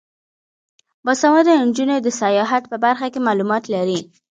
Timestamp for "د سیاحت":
2.01-2.63